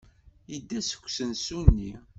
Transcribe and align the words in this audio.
Yedda 0.51 0.79
seg 0.81 1.03
usensu-nni. 1.07 1.91